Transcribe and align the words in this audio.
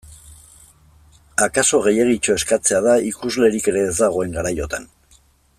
Akaso 1.47 1.81
gehiegitxo 1.89 2.39
eskatzea 2.41 2.81
da, 2.89 2.97
ikuslerik 3.13 3.71
ere 3.73 3.87
ez 3.91 3.95
dagoen 4.03 4.37
garaiotan. 4.39 4.93